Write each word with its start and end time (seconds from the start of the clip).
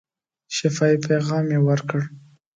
شفاهي 0.55 0.97
پیغام 1.07 1.45
یې 1.53 1.59
ورکړ. 1.67 2.01